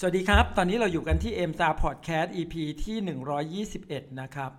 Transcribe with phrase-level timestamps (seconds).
[0.00, 2.54] สวัสดีครับ ตอนนี้เราอยู่กันที่ m อ็มตาพอดแคสต์ EP
[2.84, 2.96] ที่
[3.68, 4.50] 121 นะครับ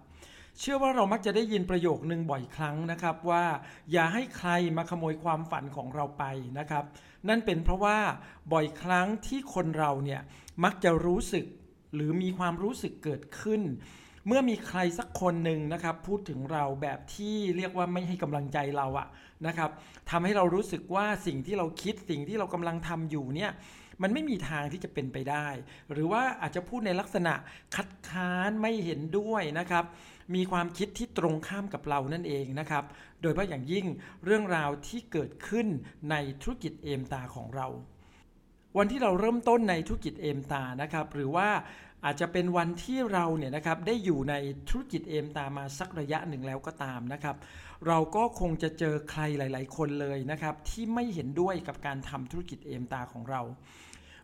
[0.59, 3.46] เชื่อว่าเรามักจะได้ยินประโยคนึงบ่อยครั้งนะครับว่า
[3.91, 6.23] อย่าให้ใครมาขโมยความฝันของเราไป
[6.60, 6.83] นะครับ
[7.29, 7.97] นั่นเป็นเพราะว่า
[8.54, 10.21] บ่อยครั้งที่คนเราเนี่ย
[10.63, 11.46] มักจะรู้สึก
[11.96, 13.62] หรือมีความรู้สึกเกิดขึ้น
[14.28, 19.08] เมื่อมีใครสักคนหนึ่งนะครับ พูดถึงเราแบบที่เรียกว่าไม่ให้กำลังใจเราอะ
[19.48, 19.70] นะครับ
[20.10, 23.52] ทำให้เรารู้สึกว่าสิ่งที่เราคิดสิ่งที่เรากำลังทำอยู่เนี่ย
[24.02, 25.47] มันไม่มีทางที่จะเป็นไปได้
[25.91, 27.33] หรือว่าอาจจะพูดในลักษณะ
[27.75, 29.86] คัดค้านไม่เห็นด้วยนะครับ
[30.36, 32.83] มีความคิดที่ตรงข้ามกับเรานั่นเองนะครับ
[33.22, 33.86] โดยเฉพาะอย่างยิ่ง
[34.25, 35.67] เรื่องราวที่เกิดขึ้น
[36.11, 37.67] ในธุรกิจเอมตาของเรา
[38.77, 41.50] วันที่เราเริ่มต้นในธุรกิจเอมตานะครับ หรือว่า
[42.05, 44.36] อาจจะเป็นวันที่เราเนี่ยนะครับได้อยู่ใน
[44.69, 47.36] ธุรกิจเอมตามาสักระยะหนึ่งแล้วก็ตามนะครับ
[47.88, 53.41] เราก็คงจะเจอใครหลาย ๆ คนเลยนะครับ ที่ไม่เห็นด้วยกับการทำธุรกิจเอมตาของเรา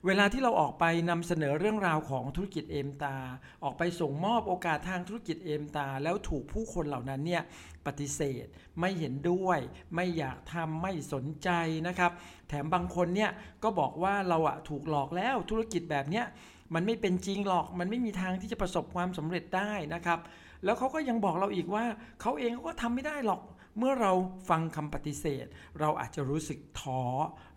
[0.05, 3.15] เวลาที่เราออกไปนำเสนอเรื่องราวของธุรกิจเอมตา
[3.63, 7.43] ออกไปส่งมอบโอกาสทางธุรกิจเอมตา แล้วถูกผู้คนเหล่านั้นเนี่ย
[7.85, 8.45] ปฏิเสธ
[8.79, 9.59] ไม่เห็นด้วย
[9.95, 11.49] ไม่อยากทำไม่สนใจ
[11.87, 12.11] นะครับ
[12.49, 13.31] แถมบางคนเนี่ย
[13.63, 16.25] ก็บอกว่าเราอะถูกหลอกแล้วธุรกิจแบบเนี้ย
[16.73, 20.19] มันไม่เป็นจริงหรอก มันไม่มีทางที่จะประสบความสำเร็จได้นะครับ
[20.63, 21.85] แล้วเขาก็ยังบอกเราอีกว่า
[22.21, 23.41] เขาเองก็ทำไม่ได้หรอก
[23.77, 24.11] เมื่อเรา
[24.49, 25.45] ฟังคำปฏิเสธ
[25.79, 27.01] เราอาจจะรู้สึกท้อ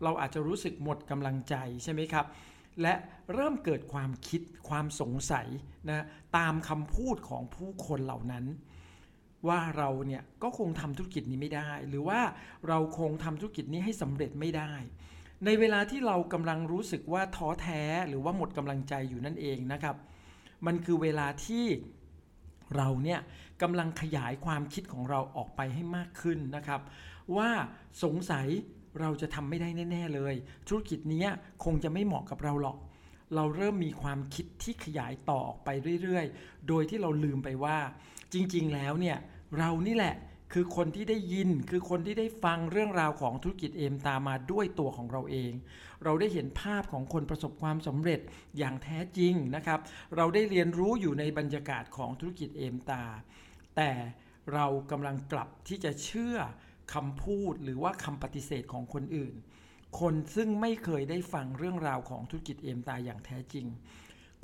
[0.02, 2.26] เราอาจจะรู้สึกหมดกำลังใจใช่ไหมครับ
[2.82, 2.94] และ
[3.34, 5.46] เริ่มเกิดความคิดความสงสัย
[5.88, 6.04] นะ
[6.36, 8.44] ตามคำพูดของผู้คนเหล่านั้น
[9.48, 12.20] ว่าเราเนี่ยก็คงทำธุรกิจนี้ไม่ได้ หรือว่า
[12.68, 14.72] เราคงทำธุรกิจนี้ให้สำเร็จไม่ได้
[15.44, 19.96] ในเวลาที่เรากำลังรู้สึกว่าท้อแท้หรือว่าหมดกำลังใจอยู่นั่นเองนะครับ
[20.66, 21.66] มันคือเวลาที่
[22.76, 23.20] เราเนี่ย
[23.62, 26.80] กำลังขยายความคิดของเราออกไปให้มากขึ้นนะครับ
[27.36, 27.50] ว่า
[28.04, 28.46] สงสัย
[29.00, 30.34] เราจะทำไม่ได้แน่ ๆเลย
[30.68, 31.26] ธุรกิจนี้
[31.64, 32.78] คงจะไม่เหมาะกับเราหรอก
[33.34, 35.68] เราเริ่มมีความคิดที่ขยายต่อออกไป
[36.02, 37.78] เรื่อยๆ โดยที่เราลืมไปว่า
[38.32, 39.16] จริงๆแล้วเนี่ย
[39.58, 40.14] เรานี่แหละ
[40.52, 45.52] คือคนที่ได้ยินคือคนที่ได้ฟังเรื่องราวของธุรกิจเอมตามาด้วยตัวของเราเอง
[46.04, 48.20] เราได้เห็นภาพของคนประสบความสำเร็จ
[48.58, 49.80] อย่างแท้จริงนะครับ
[50.16, 53.02] เราได้เรียนรู้อยู่ในบรรยากาศของธุรกิจเอมตา
[53.76, 53.90] แต่
[54.54, 56.36] เรากำลังกลับที่จะเชื่อ
[56.94, 59.34] คำพูดหรือว่าคำปฏิเสธของคนอื่น
[60.00, 63.66] คนซึ่งไม่เคยได้ฟังเรื่องราวของธุรกิจเอมตาอย่างแท้จริง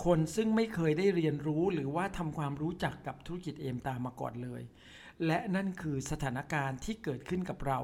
[0.04, 4.62] คนซึ่งไม่เคยได้เรียนรู้หรือว่าทำความรู้จักกับธุรกิจเอมตามาก่อนเลย
[5.26, 7.80] และนั่นคือสถานการณ์ที่เกิดขึ้นกับเรา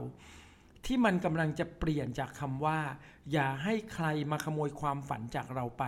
[0.87, 2.81] ที่มันกำลังจะเปลี่ยนจากคำว่า
[3.33, 5.85] อย่าให้ใครมาขโมยความฝันจากเราไป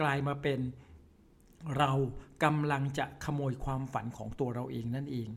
[0.00, 0.60] กลายมาเป็น
[1.78, 1.92] เรา
[2.44, 5.28] กำลังจะขโมยความฝันของตัวเราเองนั่นเอง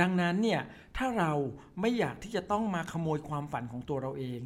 [0.00, 0.62] ดังนั้นเนี่ย
[0.96, 1.32] ถ้าเรา
[1.80, 4.40] ไม่อยากที่จะต้องมาขโมยความฝันของตัวเราเอง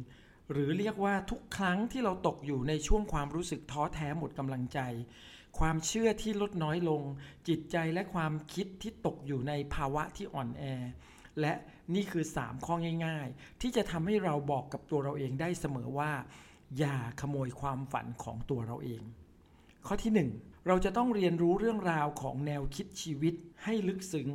[0.51, 4.79] หรือเรียกว่าทุกครั้งที่เราตกอยู่ในช่วงความรู้สึกท้อแท้หมดกำลังใจ
[5.59, 7.01] ความเชื่อที่ลดน้อยลง
[7.47, 10.63] จิตใจและความคิดที่ตกอยู่ในภาวะที่อ่อนแอ
[11.41, 11.53] และ
[11.95, 12.75] นี่คือ 3 ข้อ
[13.05, 16.11] ง่าย ๆ ที่จะทำให้เราบอกกับตัวเราเองได้เสมอว่า
[16.77, 19.01] อย่าขโมยความฝันของตัวเราเอง
[19.87, 23.33] ข้อที่ 1 เราจะต้องเรียนรู้เรื่องราวของแนวคิดชีวิต
[23.63, 24.29] ให้ลึกซึ้ง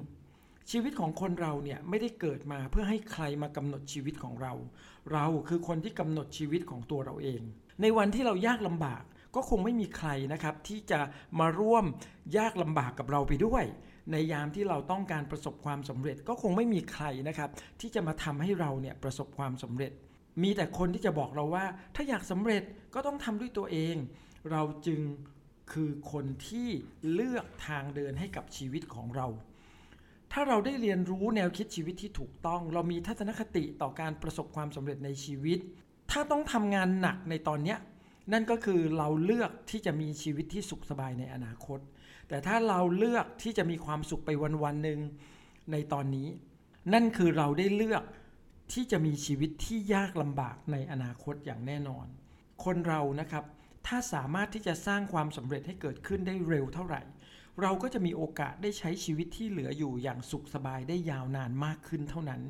[0.71, 4.53] ชีวิตของคนเราเนี่ยไม่ได้เกิดมาเพื่อให้ใครมากำหนดชีวิตของเรา
[5.13, 7.41] เราคือคนที่กำหนดชีวิตของตัวเราเอง
[7.83, 9.03] ในวันที่เรายากลำบาก
[9.35, 11.01] ก็คงไม่มีใครนะครับที่จะ
[11.41, 11.85] มาร่วม
[12.37, 13.65] ยากลำบากกับเราไปด้วย
[14.13, 17.51] ในยามที่เราต้องการประสบความสำเร็จ ก็คงไม่มีใครนะครับ
[17.81, 19.93] ที่จะมาทำให้เราเนี่ยประสบความสำเร็จ
[20.43, 21.65] มีแต่คนที่จะบอกเราว่า
[21.95, 22.63] ถ้าอยากสำเร็จ
[22.95, 23.97] ก็ต้องทำด้วยตัวเอง
[24.51, 25.01] เราจึง
[25.73, 26.69] คือคนที่
[27.13, 29.27] เลือกทางเดินให้กับชีวิตของเรา
[30.33, 35.59] ถ้าเราได้เรียนรู้แนวคิดชีวิตที่ถูกต้อง เรามีทัศนคติต่อการประสบความสำเร็จในชีวิต
[36.11, 37.77] ถ้าต้องทำงานหนักในตอนนี้
[38.33, 41.81] นั่นก็คือเราเลือกที่จะมีชีวิตที่สุขสบายในอนาคต
[42.29, 45.01] แต่ถ้าเราเลือกที่จะมีความสุขไปวันวันหนึ่ง
[45.73, 46.29] ในตอนนี้
[46.93, 48.03] นั่นคือเราได้เลือก
[48.73, 52.07] ที่จะมีชีวิตที่ยากลำบากในอนาคตอย่างแน่นอน
[52.65, 53.45] คนเรานะครับ
[53.87, 57.03] ถ้าสามารถที่จะสร้างความสำเร็จให้เกิดขึ้นได้เร็วเท่าไหร่
[57.63, 62.43] เราก็จะมีโอกาสได้ใช้ชีวิตที่เหลืออยู่อย่างสุขสบายได้ยาวนานมากขึ้นเท่านั้น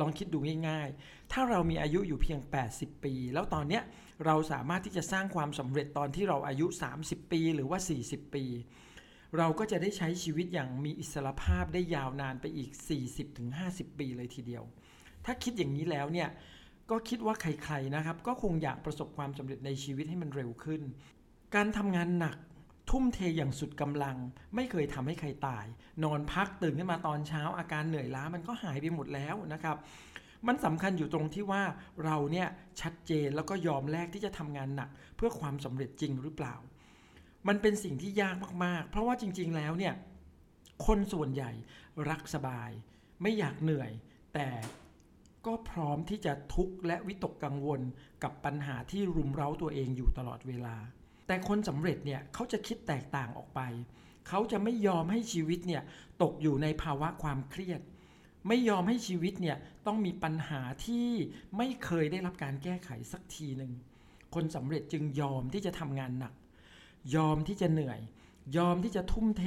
[0.00, 0.38] ลองคิดดู
[0.68, 2.38] ง่ายๆ ถ้าเรามีอายุอยู่เพียง
[2.72, 3.82] 80 ปี แล้วตอนเนี้ย
[4.26, 6.66] เราสามารถที่จะสร้างความสำเร็จตอนที่เราอายุ
[7.00, 8.44] 30 ปีหรือว่า 40 ปี
[9.38, 12.70] เราก็จะได้ใช้ชีวิตอย่างมีอิสรภาพได้ยาวนานไปอีก
[13.34, 14.64] 40-50 ปีเลยทีเดียว
[15.24, 16.28] ถ้าคิดอย่างนี้แล้วเนี่ย
[16.90, 20.82] ก็คิดว่าใครๆนะครับ ก็คงอยากประสบความสำเร็จในชีวิตให้มันเร็วขึ้น
[21.54, 22.36] การทำงานหนัก
[22.90, 24.16] ทุ่มเทอย่างสุดกำลัง
[24.54, 25.66] ไม่เคยทำให้ใครตาย
[26.04, 29.76] นอนพักตื่นขึ้นมาตอนเช้า อาการเหนื่อยล้ามันก็หายไปหมดแล้วนะครับ
[30.46, 31.62] มันสำคัญอยู่ตรงที่ว่า
[32.04, 32.48] เราเนี่ย
[32.80, 36.54] ชัดเจนแล้วก็ยอมแลกที่จะทำงานหนัก เพื่อความสำเร็จจริงหรือเปล่า
[37.48, 39.94] มันเป็นสิ่งที่ยากมากๆ เพราะว่าจริง ๆ แล้วเนี่ย
[40.86, 41.50] คนส่วนใหญ่
[42.10, 42.70] รักสบาย
[43.22, 43.90] ไม่อยากเหนื่อย
[44.34, 44.48] แต่
[45.46, 47.80] ก็พร้อมที่จะทุกข์และวิตกกังวล
[48.22, 50.76] กับปัญหาที่รุมเร้าตัวเองอยู่ตลอดเวลา
[51.26, 53.60] แต่คนสำเร็จเนี่ยเขาจะคิดแตกต่างออกไป
[54.28, 55.82] เขาจะไม่ยอมให้ชีวิตเนี่ย
[56.22, 57.80] ตกอยู่ในภาวะความเครียด
[58.48, 59.56] ไม่ยอมให้ชีวิตเนี่ย
[59.86, 61.08] ต้องมีปัญหาที่
[61.56, 63.72] ไม่เคยได้รับการแก้ไขสักทีหนึ่ง
[64.34, 66.34] คนสำเร็จจึงยอมที่จะทำงานหนัก
[67.14, 68.00] ยอมที่จะเหนื่อย
[68.56, 69.44] ยอมที่จะทุ่มเท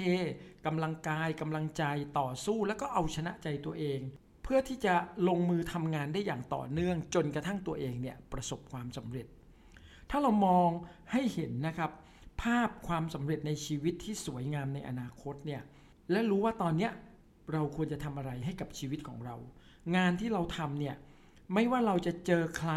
[0.65, 1.83] กำลังกายกำลังใจ
[2.19, 3.99] ต่อสู้แล้วก็เอาชนะใจตัวเอง
[4.43, 4.93] เพื่อที่จะ
[5.27, 9.27] ลงมือทำงานได้อย่างต่อเนื่องจนกระทั่งตัวเองเนี่ยประสบความสำเร็จ
[10.09, 10.69] ถ้าเรามอง
[11.11, 11.91] ให้เห็นนะครับ
[12.41, 15.61] ภาพความสำเร็จในชีวิตที่สวยงามในอนาคตเนี่ย
[16.11, 16.91] และรู้ว่าตอนเนี้ย
[17.53, 19.35] เราควรจะทำอะไรให้กับชีวิตของเรา
[19.95, 20.95] งานที่เราทำเนี่ย
[21.53, 22.71] ไม่ว่าเราจะเจอใคร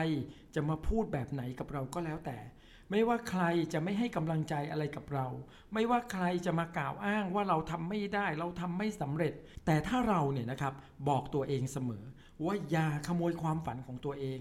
[0.55, 2.39] จะมาพูดแบบไหนกับเราก็แล้วแต่
[2.91, 3.43] ไม่ว่าใคร
[3.73, 5.27] จะไม่ให้กำลังใจอะไรกับเรา
[5.75, 9.33] ไม่ว่าใครจะมากล่าวอ้างว่าเราทำไม่ได้ เราทำไม่สำเร็จ
[9.67, 10.75] แต่ถ้าเราเนี่ยนะครับ
[11.09, 12.05] บอกตัวเองเสมอ
[12.45, 14.41] ว่าอย่าขโมยความฝันของตัวเอง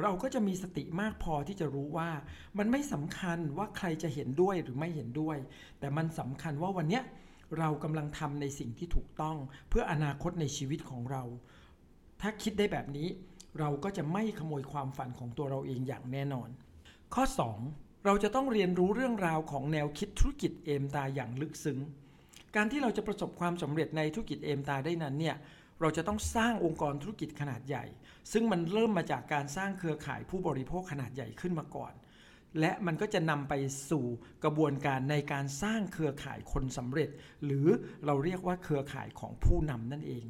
[0.00, 2.10] เราก็จะมีสติมากพอที่จะรู้ว่า
[2.58, 5.38] มันไม่สำคัญว่าใครจะเห็นด้วยหรือไม่เห็นด้วย
[5.78, 7.02] แต่มันสำคัญว่าวันเนี้ย
[7.58, 9.36] เรากำลังทำในสิ่งที่ถูกต้อง
[9.68, 11.22] เพื่ออนาคตในชีวิตของเรา
[12.20, 13.08] ถ้าคิดได้แบบนี้
[13.58, 16.48] เราก็จะไม่ขโมยความฝันของตัวเราเองอย่างแน่นอน
[17.14, 17.24] ข้อ
[17.64, 21.78] 2 เราจะต้องเรียนรู้เรื่องราวของแนวคิดธุรกิจเอมตาอย่างลึกซึ้ง
[22.56, 25.36] การที่เราจะประสบความสำเร็จในธุรกิจเอมตาได้นั้นเนี่ย
[25.82, 27.84] เราจะต้องสร้างองค์กรธุรกิจขนาดใหญ่
[28.32, 31.92] ซึ่งมันเริ่มมาจากการสร้างเครือข่ายผู้บริโภคขนาดใหญ่ขึ้นมาก่อน
[32.60, 33.54] และมันก็จะนำไป
[33.90, 34.04] สู่
[34.44, 37.10] กระบวนการในการสร้างเครือข่ายคนสำเร็จ
[37.44, 37.66] หรือ
[38.06, 40.24] เราเรียกว่าเครือข่ายของผู้นำนั่นเอง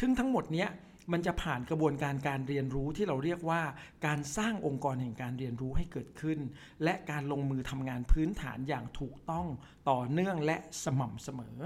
[0.00, 0.68] ซึ่งทั้งหมดเนี้ย
[1.12, 3.62] มันจะผ่านกระบวนการการเรียนรู้ที่เราเรียกว่า
[4.06, 6.38] การสร้างองค์กรแห่งการเรียนรู้ให้เกิดขึ้น
[6.84, 9.46] และการลงมือทำงานพื้นฐานอย่างถูกต้อง
[9.90, 11.58] ต่อเนื่องและสม่ำเสมอ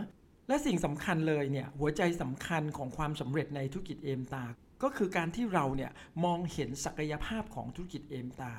[0.49, 4.44] และสิ่งสำคัญเลยเนี่ยหัวใจสำคัญของความสำเร็จในธุรกิจเอมตา
[4.83, 5.91] ก็คือการที่เราเนี่ย
[6.25, 8.53] มองเห็นศักยภาพของธุรกิจเอมตา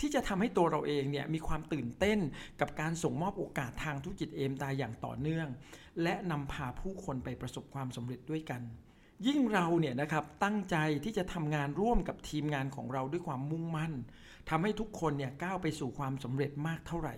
[0.00, 2.18] ที่จะทำให้ตัวเราเองเนี่ยมีความตื่นเต้น
[2.60, 5.48] กับการส่งมอบโอกาสทางธุรกิจเอมตาอย่างต่อเนื่อง
[6.02, 8.62] และนำพาผู้คนไปประสบความสำเร็จด้วยกัน
[9.26, 13.92] ยิ่งเราเนี่ยนะครับตั้งใจที่จะทำงานร่วมกับทีมงานของเราด้วยความมุ่งมั่น
[14.50, 17.14] ทำให้ทุกคนเนี่ยก้าวไปสู่ความสำเร็จมากเท่าไหร่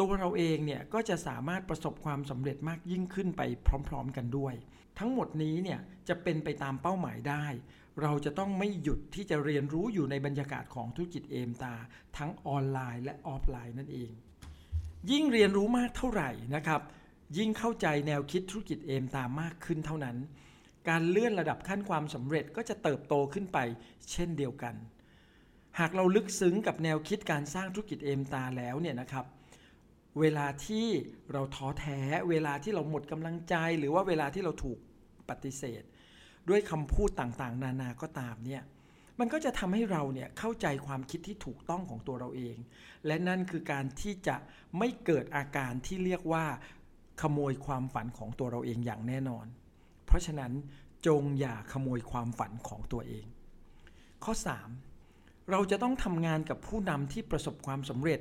[0.00, 3.42] ตัวเราเองเนี่ยก็จะสามารถประสบความสำเร็จมากยิ่งขึ้นไป
[3.88, 4.54] พร้อมๆกันด้วย
[4.98, 7.44] ทั้งหมดนี้เนี่ยจะเป็นไปตามเป้าหมายได้
[8.02, 11.74] เราจะต้องไม่หยุดที่จะเรียนรู้อยู่ในบรรยากาศของธุรกิจ Amta
[12.16, 14.10] ทั้งออนไลน์และออฟไลน์นั่นเอง
[15.10, 16.80] ยิ่งเรียนรู้มากเท่าไหร่นะครับ
[17.38, 20.16] ยิ่งเข้าใจแนวคิดธุรกิจ Amta มากขึ้นเท่านั้น
[20.88, 23.58] การเลื่อนระดับขั้นความสำเร็จก็จะเติบโตขึ้นไป
[24.12, 24.74] เช่นเดียวกัน
[25.78, 29.24] หากเราลึกซึ้งกับแนวคิดการสร้างธุรกิจเอมตาแล้วเนี่ยนะครับ
[30.20, 30.86] เวลาที่
[31.32, 32.00] เราท้อแท้
[32.30, 34.78] เวลาที่เราหมดกำลังใจ หรือว่าเวลาที่เราถูก
[35.28, 35.82] ปฏิเสธ
[36.48, 38.62] ด้วยคำพูดต่างๆ นานาก็ตามเนี่ย
[39.18, 42.56] มันก็จะทำให้เราเนี่ยเข้าใจความคิดที่ถูกต้องของตัวเราเอง
[43.06, 44.36] และนั่นคือการที่จะ
[44.78, 46.44] ไม่เกิดอาการที่เรียกว่า
[47.22, 49.46] ขโมยความฝันของตัวเราเองอย่างแน่นอน
[50.06, 50.52] เพราะฉะนั้น
[51.06, 53.26] จงอย่าขโมยความฝันของตัวเอง
[54.24, 54.32] ข้อ
[54.90, 58.20] 3 เราจะต้องทำงานกับผู้นำที่ประสบความสำเร็จ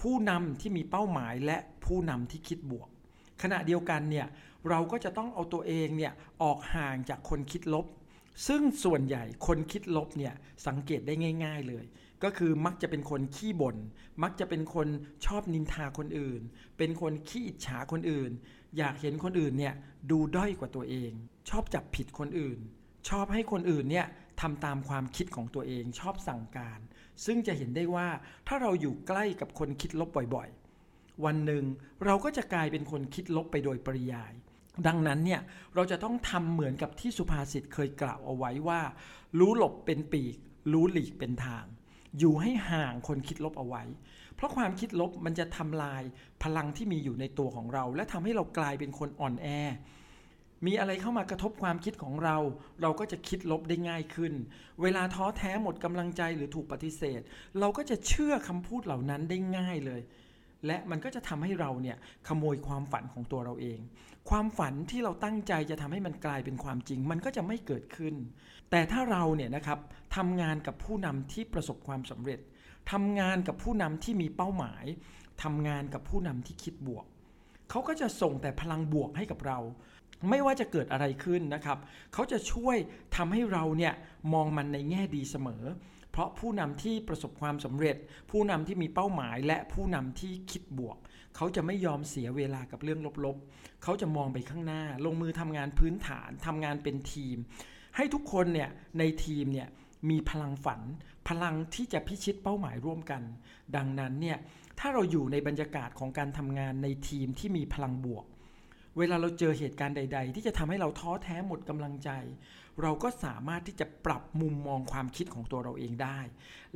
[0.00, 2.88] ผู้นำที่มีเป้าหมายและผู้นำที่คิดบวก
[3.42, 4.26] ขณะเดียวกันเนี่ย
[4.68, 7.86] เราก็จะต้องเอาตัวเองเนี่ยออกห่างจากคนคิดลบ
[8.48, 10.34] ซึ่งส่วนใหญ่คนคิดลบเนี่ย
[10.66, 11.14] สังเกตได้
[11.44, 11.84] ง่าย ๆเลย
[12.22, 13.76] ก็คือมักจะเป็นคนขี้บน่น
[14.22, 14.88] มักจะเป็นคน
[15.26, 16.40] ชอบนินทาคนอื่น
[16.78, 18.30] เป็นคนขี้อิจฉาคนอื่น
[18.76, 19.74] อยากเห็นคนอื่นเนี่ย
[20.10, 21.10] ดูด้อยกว่าตัวเอง
[21.50, 22.58] ชอบจับผิดคนอื่น
[23.08, 24.06] ชอบให้คนอื่นเนี่ย
[24.40, 26.80] ทำตามความคิดของตัวเองชอบสั่งการ
[27.24, 28.08] ซึ่งจะเห็นได้ว่า
[28.46, 31.64] ถ้าเราอยู่ใกล้กับคนคิดลบบ่อยๆ วันหนึ่ง
[32.04, 34.32] เราก็จะกลายเป็นคนคิดลบไปโดยปริยาย
[34.86, 35.40] ดังนั้นเนี่ย
[35.74, 38.80] เราจะต้องทำเหมือนกับที่สุภาษิตเคยกล่าวเอาไว้ว่า
[39.38, 40.36] รู้หลบเป็นปีก
[40.72, 41.64] รู้หลีกเป็นทาง
[42.18, 43.82] อยู่ให้ห่างคนคิดลบเอาไว้
[44.34, 46.02] เพราะความคิดลบมันจะทำลาย
[46.42, 49.46] พลังที่มีอยู่ในตัวของเรา และทำให้เรากลายเป็นคนอ่อนแอ
[50.66, 52.36] มีอะไรเข้ามากระทบความคิดของเรา
[52.82, 54.32] เราก็จะคิดลบได้ง่ายขึ้น
[54.82, 57.20] เวลาท้อแท้หมดกำลังใจหรือถูกปฏิเสธ
[57.60, 60.00] เราก็จะเชื่อคำพูดเหล่านั้นได้ง่ายเลย
[60.66, 61.96] และมันก็จะทำให้เราเนี่ย
[62.28, 63.78] ขโมยความฝันของตัวเราเอง
[64.30, 68.14] ความฝันที่เราตั้งใจจะทำให้มันกลายเป็นความจริง มันก็จะไม่เกิดขึ้น
[68.70, 69.78] แต่ถ้าเราเนี่ยนะครับ
[70.16, 72.40] ทำงานกับผู้นำที่ประสบความสำเร็จ
[72.92, 74.84] ทำงานกับผู้นำที่มีเป้าหมาย
[75.42, 77.06] ทำงานกับผู้นำที่คิดบวก
[77.70, 79.58] เขาก็จะส่งแต่พลังบวกให้กับเรา
[80.28, 81.78] ไม่ว่าจะเกิดอะไรขึ้นนะครับ
[82.12, 82.76] เขาจะช่วย
[83.16, 83.94] ทำให้เราเนี่ย
[84.32, 85.64] มองมันในแง่ดีเสมอ
[86.12, 87.96] เพราะผู้นำที่ประสบความสำเร็จ
[88.30, 90.96] ผู้นำที่มีเป้าหมาย และผู้นำที่คิดบวก
[91.36, 97.36] เขาจะไม่ยอมเสียเวลากับเรื่องลบๆ เขาจะมองไปข้างหน้า ลงมือทำงานพื้นฐานทำงานเป็นทีม
[97.96, 99.68] ให้ทุกคนเนี่ยในทีมเนี่ย
[100.10, 100.80] มีพลังฝัน
[101.28, 103.22] พลังที่จะพิชิตเป้าหมายร่วมกัน
[103.76, 104.38] ดังนั้นเนี่ย
[104.78, 108.24] ถ้าเราอยู่ในบรรยากาศของการทำงานในทีมที่มีพลังบวก
[108.98, 112.10] เวลาเราเจอเหตุการณ์ใด ๆ ที่จะทำให้เราท้อแท้หมดกำลังใจ
[112.82, 116.18] เราก็สามารถที่จะปรับมุมมองความคิดของตัวเราเองได้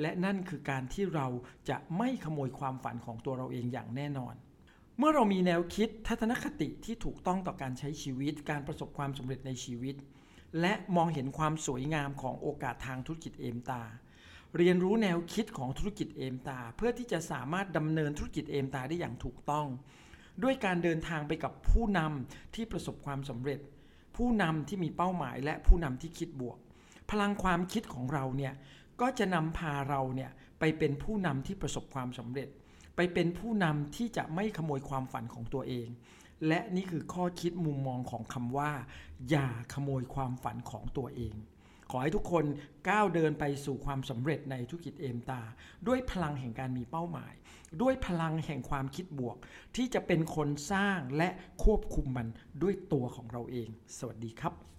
[0.00, 1.26] และนั่นคือการที่เรา
[1.68, 4.34] จะไม่ขโมยความฝันของตัวเราเองอย่างแน่นอน
[4.98, 9.94] เมื่อเรามีแนวคิดทัศนคติที่ถูกต้องต่อการใช้ชีวิต การประสบความสำเร็จในชีวิต
[10.60, 13.82] และมองเห็นความสวยงามของโอกาสทางธุรกิจเอมตา
[14.56, 19.66] เรียนรู้แนวคิดของธุรกิจเอมตา เพื่อที่จะสามารถดำเนินธุรกิจเอมตาได้อย่างถูกต้อง
[20.42, 23.60] ด้วยการเดินทางไปกับผู้นำที่ประสบความสำเร็จ
[24.16, 26.58] ผู้นำที่มีเป้าหมายและผู้นำที่คิดบวก
[27.10, 28.54] พลังความคิดของเราเนี่ย
[29.00, 32.48] ก็จะนำพาเราเนี่ยไปเป็นผู้นำที่ประสบความสำเร็จ
[32.96, 35.88] ไปเป็นผู้นำที่จะไม่ขโมยความฝันของตัวเอง
[36.48, 38.72] และนี่คือข้อคิดมุมมองของคำว่า
[39.30, 41.34] อย่าขโมยความฝันของตัวเอง
[41.96, 42.44] อให้ทุกคน
[42.88, 45.42] ก้าวเดินไปสู่ความสำเร็จในธุรกิจเอมตา
[45.86, 47.34] ด้วยพลังแห่งการมีเป้าหมาย
[47.82, 49.36] ด้วยพลังแห่งความคิดบวก
[49.76, 51.28] ที่จะเป็นคนสร้างและ
[51.64, 52.26] ควบคุมมัน
[52.62, 54.73] ด้วยตัวของเราเอง สวัสดีครับ